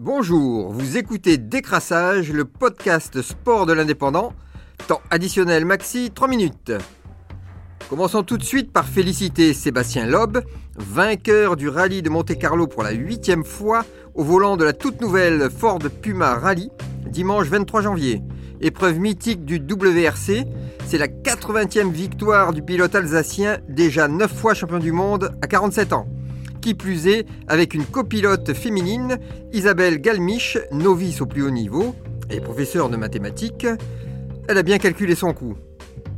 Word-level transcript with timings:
Bonjour, 0.00 0.70
vous 0.70 0.96
écoutez 0.96 1.38
Décrassage, 1.38 2.32
le 2.32 2.44
podcast 2.44 3.20
sport 3.20 3.66
de 3.66 3.72
l'indépendant. 3.72 4.32
Temps 4.86 5.00
additionnel 5.10 5.64
maxi, 5.64 6.12
3 6.14 6.28
minutes. 6.28 6.70
Commençons 7.90 8.22
tout 8.22 8.38
de 8.38 8.44
suite 8.44 8.72
par 8.72 8.86
féliciter 8.86 9.52
Sébastien 9.52 10.06
Loeb, 10.06 10.38
vainqueur 10.76 11.56
du 11.56 11.68
rallye 11.68 12.00
de 12.00 12.10
Monte-Carlo 12.10 12.68
pour 12.68 12.84
la 12.84 12.92
huitième 12.92 13.44
fois 13.44 13.84
au 14.14 14.22
volant 14.22 14.56
de 14.56 14.62
la 14.62 14.72
toute 14.72 15.00
nouvelle 15.00 15.50
Ford 15.50 15.80
Puma 15.80 16.36
Rally, 16.36 16.70
dimanche 17.10 17.48
23 17.48 17.82
janvier. 17.82 18.22
Épreuve 18.60 19.00
mythique 19.00 19.44
du 19.44 19.56
WRC, 19.56 20.44
c'est 20.86 20.98
la 20.98 21.08
80e 21.08 21.90
victoire 21.90 22.52
du 22.52 22.62
pilote 22.62 22.94
alsacien, 22.94 23.58
déjà 23.68 24.06
9 24.06 24.32
fois 24.32 24.54
champion 24.54 24.78
du 24.78 24.92
monde 24.92 25.36
à 25.42 25.48
47 25.48 25.92
ans. 25.92 26.06
Plus 26.74 27.06
est, 27.06 27.26
avec 27.46 27.74
une 27.74 27.84
copilote 27.84 28.52
féminine, 28.54 29.18
Isabelle 29.52 30.00
Galmiche, 30.00 30.58
novice 30.72 31.20
au 31.20 31.26
plus 31.26 31.42
haut 31.42 31.50
niveau 31.50 31.94
et 32.30 32.40
professeure 32.40 32.88
de 32.88 32.96
mathématiques, 32.96 33.66
elle 34.48 34.58
a 34.58 34.62
bien 34.62 34.78
calculé 34.78 35.14
son 35.14 35.32
coup. 35.32 35.56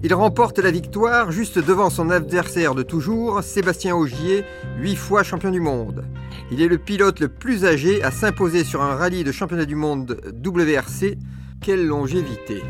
Il 0.03 0.15
remporte 0.15 0.59
la 0.59 0.71
victoire 0.71 1.31
juste 1.31 1.59
devant 1.59 1.91
son 1.91 2.11
adversaire 2.11 2.75
de 2.75 2.83
toujours, 2.83 3.43
Sébastien 3.43 3.95
Augier, 3.95 4.45
8 4.79 4.97
fois 4.97 5.23
champion 5.23 5.51
du 5.51 5.61
monde. 5.61 6.05
Il 6.51 6.63
est 6.63 6.69
le 6.69 6.79
pilote 6.79 7.21
le 7.21 7.29
plus 7.29 7.65
âgé 7.65 8.03
à 8.03 8.11
s'imposer 8.11 8.65
sur 8.65 8.83
un 8.83 8.95
rallye 8.95 9.25
de 9.25 9.33
championnat 9.33 9.67
du 9.67 9.77
monde 9.77 10.19
WRC. 10.43 11.19
Quelle 11.61 11.87
longévité 11.87 12.63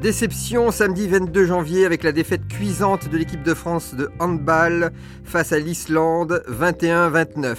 Déception 0.00 0.70
samedi 0.70 1.08
22 1.08 1.44
janvier 1.44 1.84
avec 1.84 2.02
la 2.04 2.12
défaite 2.12 2.48
cuisante 2.48 3.10
de 3.10 3.18
l'équipe 3.18 3.42
de 3.42 3.52
France 3.52 3.94
de 3.94 4.08
handball 4.18 4.92
face 5.24 5.52
à 5.52 5.58
l'Islande 5.58 6.42
21-29 6.48 7.56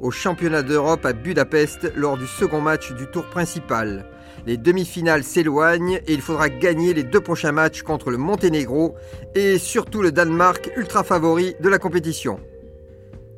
au 0.00 0.10
championnat 0.10 0.62
d'Europe 0.62 1.06
à 1.06 1.12
Budapest 1.12 1.92
lors 1.94 2.18
du 2.18 2.26
second 2.26 2.60
match 2.60 2.92
du 2.94 3.06
tour 3.06 3.30
principal. 3.30 4.04
Les 4.46 4.56
demi-finales 4.56 5.22
s'éloignent 5.22 6.00
et 6.08 6.12
il 6.12 6.22
faudra 6.22 6.48
gagner 6.48 6.92
les 6.92 7.04
deux 7.04 7.20
prochains 7.20 7.52
matchs 7.52 7.82
contre 7.82 8.10
le 8.10 8.18
Monténégro 8.18 8.96
et 9.36 9.56
surtout 9.56 10.02
le 10.02 10.10
Danemark 10.10 10.72
ultra 10.76 11.04
favori 11.04 11.54
de 11.60 11.68
la 11.68 11.78
compétition. 11.78 12.40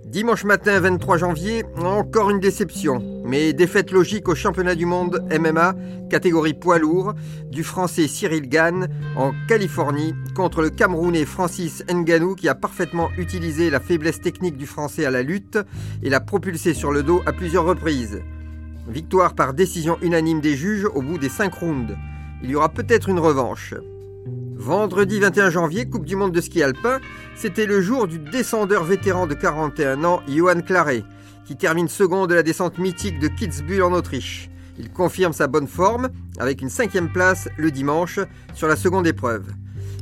Dimanche 0.09 0.45
matin 0.45 0.81
23 0.81 1.19
janvier, 1.19 1.65
encore 1.77 2.31
une 2.31 2.41
déception, 2.41 3.23
mais 3.27 3.53
défaite 3.53 3.93
logique 3.93 4.27
au 4.31 4.35
championnat 4.35 4.75
du 4.75 4.87
monde 4.87 5.23
MMA, 5.31 5.75
catégorie 6.09 6.55
poids 6.55 6.79
lourd, 6.79 7.13
du 7.51 7.63
français 7.63 8.09
Cyril 8.09 8.49
Gann 8.49 8.89
en 9.17 9.33
Californie 9.49 10.15
contre 10.35 10.63
le 10.63 10.71
Camerounais 10.71 11.27
Francis 11.27 11.85
Nganou 11.93 12.37
qui 12.37 12.49
a 12.49 12.55
parfaitement 12.55 13.11
utilisé 13.19 13.69
la 13.69 13.81
faiblesse 13.81 14.23
technique 14.23 14.57
du 14.57 14.67
français 14.67 15.05
à 15.05 15.11
la 15.11 15.23
lutte 15.23 15.59
et 16.03 16.09
l'a 16.09 16.21
propulsé 16.21 16.73
sur 16.73 16.91
le 16.91 17.03
dos 17.03 17.21
à 17.27 17.35
plusieurs 17.35 17.67
reprises. 17.67 18.23
Victoire 18.89 19.35
par 19.35 19.53
décision 19.53 19.99
unanime 20.01 20.41
des 20.41 20.57
juges 20.57 20.87
au 20.87 21.03
bout 21.03 21.19
des 21.19 21.29
5 21.29 21.53
rounds. 21.53 21.99
Il 22.43 22.49
y 22.49 22.55
aura 22.55 22.71
peut-être 22.71 23.11
une 23.11 23.21
revanche. 23.21 23.75
Vendredi 24.59 25.21
21 25.21 25.51
janvier, 25.51 25.87
Coupe 25.87 26.05
du 26.05 26.17
Monde 26.17 26.33
de 26.33 26.41
ski 26.41 26.65
alpin, 26.65 26.99
c'était 27.37 27.65
le 27.65 27.81
jour 27.81 28.09
du 28.09 28.19
descendeur 28.19 28.83
vétéran 28.83 29.29
de 29.29 29.35
41 29.35 30.03
ans, 30.03 30.21
Johan 30.27 30.63
Claret, 30.63 31.05
qui 31.47 31.57
termine 31.57 31.87
second 31.87 32.27
de 32.27 32.35
la 32.35 32.43
descente 32.43 32.77
mythique 32.77 33.21
de 33.21 33.29
Kitzbühel 33.29 33.85
en 33.85 33.93
Autriche. 33.93 34.51
Il 34.77 34.91
confirme 34.91 35.33
sa 35.33 35.47
bonne 35.47 35.69
forme 35.69 36.09
avec 36.41 36.61
une 36.61 36.71
cinquième 36.71 37.09
place 37.09 37.49
le 37.57 37.71
dimanche 37.71 38.19
sur 38.53 38.67
la 38.67 38.75
seconde 38.75 39.07
épreuve. 39.07 39.45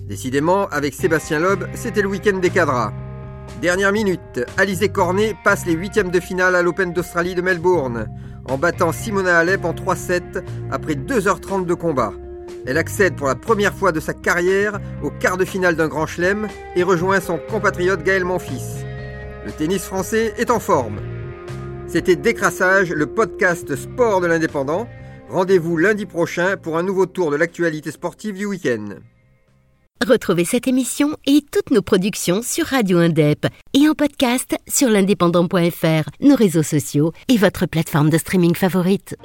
Décidément, 0.08 0.68
avec 0.68 0.94
Sébastien 0.94 1.38
Loeb, 1.38 1.64
c'était 1.74 2.00
le 2.00 2.08
week-end 2.08 2.38
des 2.38 2.50
cadras. 2.50 2.94
Dernière 3.60 3.92
minute, 3.92 4.40
Alizé 4.56 4.88
Cornet 4.88 5.36
passe 5.44 5.66
les 5.66 5.74
huitièmes 5.74 6.10
de 6.10 6.18
finale 6.18 6.56
à 6.56 6.62
l'Open 6.62 6.94
d'Australie 6.94 7.34
de 7.34 7.42
Melbourne, 7.42 8.06
en 8.48 8.56
battant 8.56 8.92
Simona 8.92 9.38
Alep 9.38 9.66
en 9.66 9.74
3-7 9.74 10.42
après 10.70 10.94
2h30 10.94 11.66
de 11.66 11.74
combat. 11.74 12.14
Elle 12.66 12.78
accède 12.78 13.14
pour 13.14 13.28
la 13.28 13.36
première 13.36 13.74
fois 13.74 13.92
de 13.92 14.00
sa 14.00 14.12
carrière 14.12 14.80
au 15.02 15.10
quart 15.10 15.36
de 15.36 15.44
finale 15.44 15.76
d'un 15.76 15.88
grand 15.88 16.06
chelem 16.06 16.48
et 16.74 16.82
rejoint 16.82 17.20
son 17.20 17.38
compatriote 17.38 18.02
Gaël 18.02 18.24
Monfils. 18.24 18.84
Le 19.44 19.52
tennis 19.52 19.84
français 19.84 20.34
est 20.36 20.50
en 20.50 20.58
forme. 20.58 20.98
C'était 21.86 22.16
Décrassage, 22.16 22.90
le 22.90 23.06
podcast 23.06 23.76
sport 23.76 24.20
de 24.20 24.26
l'indépendant. 24.26 24.88
Rendez-vous 25.30 25.76
lundi 25.76 26.06
prochain 26.06 26.56
pour 26.56 26.76
un 26.76 26.82
nouveau 26.82 27.06
tour 27.06 27.30
de 27.30 27.36
l'actualité 27.36 27.92
sportive 27.92 28.36
du 28.36 28.46
week-end. 28.46 28.96
Retrouvez 30.04 30.44
cette 30.44 30.68
émission 30.68 31.16
et 31.26 31.42
toutes 31.50 31.70
nos 31.70 31.82
productions 31.82 32.42
sur 32.42 32.66
Radio 32.66 32.98
Indep 32.98 33.46
et 33.72 33.88
en 33.88 33.94
podcast 33.94 34.56
sur 34.68 34.90
l'indépendant.fr, 34.90 36.10
nos 36.20 36.34
réseaux 36.34 36.62
sociaux 36.62 37.12
et 37.28 37.38
votre 37.38 37.66
plateforme 37.66 38.10
de 38.10 38.18
streaming 38.18 38.54
favorite. 38.54 39.16